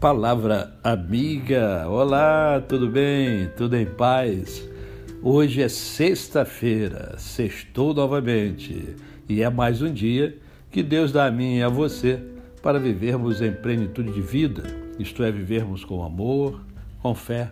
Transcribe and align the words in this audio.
Palavra 0.00 0.78
amiga, 0.84 1.88
olá, 1.88 2.60
tudo 2.60 2.88
bem? 2.88 3.48
Tudo 3.56 3.74
em 3.74 3.84
paz? 3.84 4.64
Hoje 5.20 5.60
é 5.60 5.68
sexta-feira, 5.68 7.18
sextou 7.18 7.92
novamente 7.92 8.94
e 9.28 9.42
é 9.42 9.50
mais 9.50 9.82
um 9.82 9.92
dia 9.92 10.38
que 10.70 10.84
Deus 10.84 11.10
dá 11.10 11.26
a 11.26 11.32
mim 11.32 11.56
e 11.56 11.64
a 11.64 11.68
você 11.68 12.22
para 12.62 12.78
vivermos 12.78 13.42
em 13.42 13.52
plenitude 13.52 14.12
de 14.12 14.20
vida, 14.20 14.62
isto 15.00 15.24
é, 15.24 15.32
vivermos 15.32 15.84
com 15.84 16.04
amor, 16.04 16.60
com 17.02 17.12
fé 17.12 17.50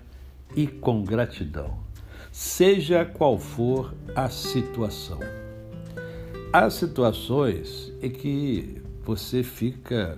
e 0.55 0.69
com 0.69 1.02
gratidão, 1.02 1.77
seja 2.30 3.05
qual 3.05 3.41
for 3.41 3.92
a 4.15 4.28
situação. 4.28 5.19
Há 6.52 6.70
situações 6.70 7.92
em 8.01 8.10
que 8.10 8.80
você 9.05 9.42
fica 9.42 10.16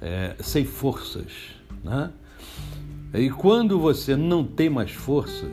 é, 0.00 0.34
sem 0.40 0.64
forças, 0.64 1.57
né? 1.82 2.10
E 3.14 3.30
quando 3.30 3.78
você 3.78 4.16
não 4.16 4.44
tem 4.44 4.68
mais 4.68 4.90
forças 4.90 5.50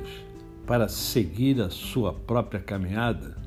para 0.65 0.87
seguir 0.87 1.61
a 1.61 1.69
sua 1.69 2.13
própria 2.13 2.59
caminhada, 2.59 3.37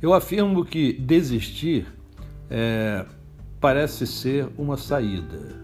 eu 0.00 0.12
afirmo 0.12 0.64
que 0.64 0.92
desistir 0.92 1.86
é, 2.50 3.04
parece 3.60 4.06
ser 4.06 4.48
uma 4.56 4.76
saída. 4.76 5.58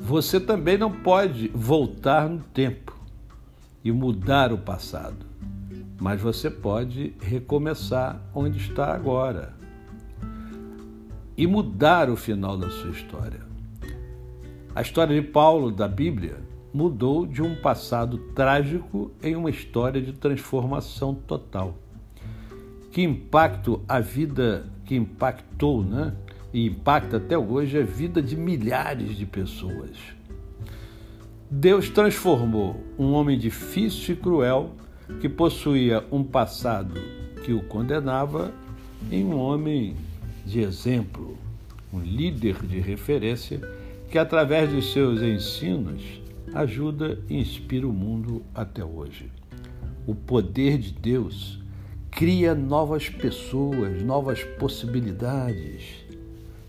Você 0.00 0.40
também 0.40 0.78
não 0.78 0.90
pode 0.90 1.48
voltar 1.48 2.28
no 2.28 2.40
tempo 2.40 2.98
e 3.84 3.92
mudar 3.92 4.52
o 4.52 4.58
passado, 4.58 5.26
mas 6.00 6.20
você 6.20 6.50
pode 6.50 7.14
recomeçar 7.20 8.20
onde 8.34 8.58
está 8.58 8.94
agora 8.94 9.54
e 11.36 11.46
mudar 11.46 12.10
o 12.10 12.16
final 12.16 12.56
da 12.56 12.68
sua 12.70 12.90
história. 12.90 13.49
A 14.72 14.82
história 14.82 15.20
de 15.20 15.26
Paulo 15.26 15.72
da 15.72 15.88
Bíblia 15.88 16.36
mudou 16.72 17.26
de 17.26 17.42
um 17.42 17.56
passado 17.56 18.18
trágico 18.36 19.10
em 19.20 19.34
uma 19.34 19.50
história 19.50 20.00
de 20.00 20.12
transformação 20.12 21.12
total. 21.12 21.76
Que 22.92 23.02
impacto 23.02 23.82
a 23.88 23.98
vida 23.98 24.70
que 24.84 24.94
impactou, 24.94 25.82
né? 25.84 26.14
E 26.52 26.66
impacta 26.66 27.16
até 27.16 27.36
hoje 27.36 27.78
a 27.78 27.84
vida 27.84 28.22
de 28.22 28.36
milhares 28.36 29.16
de 29.16 29.26
pessoas. 29.26 29.96
Deus 31.50 31.90
transformou 31.90 32.80
um 32.96 33.12
homem 33.12 33.36
difícil 33.36 34.14
e 34.14 34.18
cruel 34.18 34.70
que 35.20 35.28
possuía 35.28 36.04
um 36.12 36.22
passado 36.22 36.94
que 37.44 37.52
o 37.52 37.64
condenava 37.64 38.52
em 39.10 39.24
um 39.24 39.36
homem 39.36 39.96
de 40.46 40.60
exemplo, 40.60 41.36
um 41.92 42.00
líder 42.00 42.64
de 42.64 42.78
referência 42.78 43.60
que, 44.10 44.18
através 44.18 44.70
de 44.70 44.82
seus 44.82 45.22
ensinos, 45.22 46.02
ajuda 46.52 47.18
e 47.28 47.38
inspira 47.38 47.86
o 47.86 47.92
mundo 47.92 48.42
até 48.52 48.84
hoje. 48.84 49.30
O 50.06 50.14
poder 50.14 50.78
de 50.78 50.92
Deus 50.92 51.60
cria 52.10 52.54
novas 52.54 53.08
pessoas, 53.08 54.02
novas 54.02 54.42
possibilidades, 54.42 56.04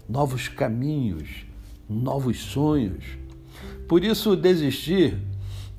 novos 0.08 0.48
caminhos, 0.48 1.46
novos 1.90 2.40
sonhos. 2.40 3.04
Por 3.88 4.04
isso, 4.04 4.36
desistir 4.36 5.18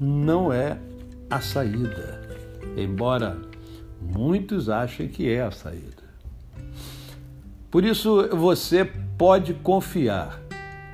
não 0.01 0.53
é 0.53 0.79
a 1.31 1.41
saída, 1.41 2.21
embora 2.77 3.41
muitos 4.01 4.69
achem 4.69 5.07
que 5.07 5.31
é 5.31 5.43
a 5.43 5.53
saída. 5.53 6.03
Por 7.71 7.85
isso, 7.85 8.29
você 8.37 8.85
pode 9.17 9.55
confiar 9.55 10.42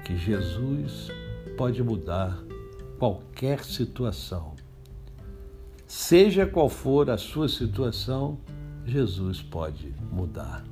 que 0.09 0.17
Jesus 0.17 1.13
pode 1.55 1.83
mudar 1.83 2.43
qualquer 2.99 3.63
situação. 3.63 4.55
Seja 5.87 6.47
qual 6.47 6.71
for 6.71 7.11
a 7.11 7.19
sua 7.19 7.47
situação, 7.47 8.39
Jesus 8.87 9.43
pode 9.43 9.95
mudar. 10.11 10.65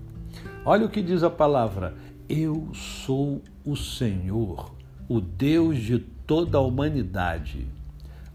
Olha 0.65 0.87
o 0.87 0.89
que 0.89 1.03
diz 1.03 1.23
a 1.23 1.29
palavra: 1.29 1.95
Eu 2.27 2.71
sou 2.73 3.43
o 3.63 3.77
Senhor, 3.77 4.75
o 5.07 5.21
Deus 5.21 5.77
de 5.81 5.99
toda 5.99 6.57
a 6.57 6.63
humanidade. 6.63 7.67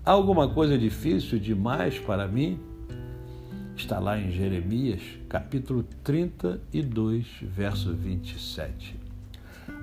Há 0.06 0.12
alguma 0.12 0.54
coisa 0.54 0.78
difícil 0.78 1.40
demais 1.40 1.98
para 1.98 2.28
mim? 2.28 2.60
Está 3.76 3.98
lá 3.98 4.20
em 4.20 4.30
Jeremias, 4.30 5.02
capítulo 5.28 5.84
32, 6.04 7.26
verso 7.42 7.92
27. 7.92 9.11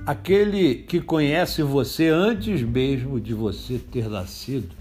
Aquele 0.06 0.76
que 0.76 1.00
conhece 1.00 1.62
você 1.62 2.09
antes 2.09 2.62
mesmo 2.62 3.21
de 3.21 3.34
você 3.34 3.78
ter 3.78 4.09
nascido 4.09 4.75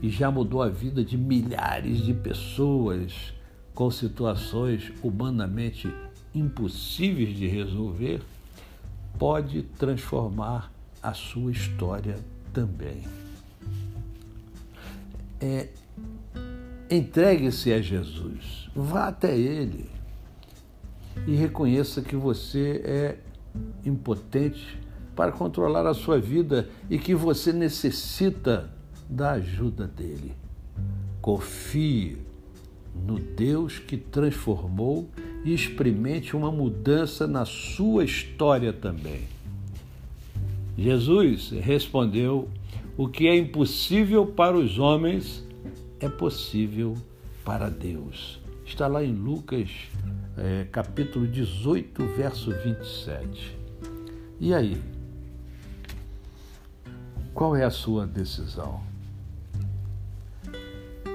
e 0.00 0.08
já 0.08 0.30
mudou 0.30 0.62
a 0.62 0.68
vida 0.68 1.04
de 1.04 1.16
milhares 1.16 1.98
de 1.98 2.14
pessoas 2.14 3.34
com 3.74 3.90
situações 3.90 4.92
humanamente 5.02 5.92
impossíveis 6.34 7.36
de 7.36 7.46
resolver, 7.46 8.22
pode 9.18 9.62
transformar 9.62 10.72
a 11.02 11.12
sua 11.12 11.50
história 11.50 12.16
também. 12.52 13.02
É, 15.40 15.68
Entregue-se 16.90 17.72
a 17.72 17.80
Jesus, 17.80 18.68
vá 18.74 19.08
até 19.08 19.36
Ele 19.36 19.88
e 21.26 21.34
reconheça 21.34 22.02
que 22.02 22.14
você 22.14 22.82
é 22.84 23.18
impotente 23.84 24.78
para 25.14 25.32
controlar 25.32 25.86
a 25.86 25.94
sua 25.94 26.18
vida 26.18 26.68
e 26.90 26.98
que 26.98 27.14
você 27.14 27.52
necessita 27.52 28.70
da 29.08 29.32
ajuda 29.32 29.86
dele. 29.86 30.32
Confie 31.20 32.18
no 32.94 33.18
Deus 33.18 33.78
que 33.78 33.96
transformou 33.96 35.08
e 35.44 35.52
experimente 35.52 36.36
uma 36.36 36.50
mudança 36.50 37.26
na 37.26 37.44
sua 37.44 38.04
história 38.04 38.72
também. 38.72 39.22
Jesus 40.76 41.50
respondeu: 41.50 42.48
O 42.96 43.08
que 43.08 43.28
é 43.28 43.36
impossível 43.36 44.26
para 44.26 44.56
os 44.56 44.78
homens 44.78 45.46
é 46.00 46.08
possível 46.08 46.94
para 47.44 47.68
Deus. 47.68 48.40
Está 48.64 48.86
lá 48.86 49.04
em 49.04 49.12
Lucas 49.12 49.70
é, 50.36 50.66
capítulo 50.70 51.26
18, 51.26 52.06
verso 52.08 52.50
27. 52.50 53.58
E 54.40 54.54
aí? 54.54 54.80
Qual 57.32 57.56
é 57.56 57.64
a 57.64 57.70
sua 57.70 58.06
decisão? 58.06 58.80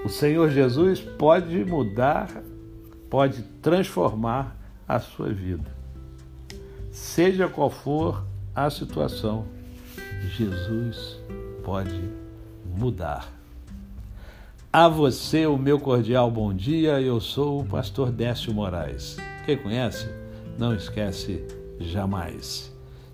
O 0.05 0.09
Senhor 0.09 0.49
Jesus 0.49 1.01
pode 1.01 1.63
mudar, 1.65 2.29
pode 3.09 3.43
transformar 3.61 4.55
a 4.87 4.99
sua 4.99 5.31
vida. 5.31 5.69
Seja 6.91 7.47
qual 7.47 7.69
for 7.69 8.25
a 8.55 8.69
situação, 8.69 9.45
Jesus 10.35 11.19
pode 11.63 12.01
mudar. 12.65 13.38
A 14.71 14.87
você 14.87 15.47
o 15.47 15.57
meu 15.57 15.79
cordial 15.79 16.29
bom 16.29 16.53
dia, 16.53 17.01
eu 17.01 17.19
sou 17.19 17.61
o 17.61 17.65
pastor 17.65 18.11
Décio 18.11 18.53
Moraes. 18.53 19.17
Quem 19.43 19.57
conhece, 19.57 20.07
não 20.59 20.75
esquece 20.75 21.43
jamais. 21.79 22.71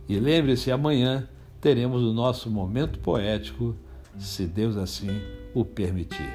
E 0.10 0.20
lembre-se, 0.20 0.70
amanhã 0.70 1.30
teremos 1.62 2.04
o 2.04 2.12
nosso 2.12 2.50
momento 2.50 3.00
poético, 3.00 3.74
se 4.18 4.46
Deus 4.46 4.76
assim 4.76 5.22
o 5.54 5.64
permitir. 5.64 6.30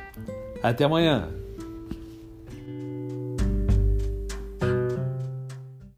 Até 0.63 0.85
amanhã! 0.85 1.29